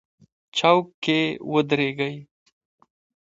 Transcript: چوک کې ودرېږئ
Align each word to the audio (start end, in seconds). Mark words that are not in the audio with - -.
چوک 0.57 0.85
کې 1.03 1.19
ودرېږئ 1.53 2.15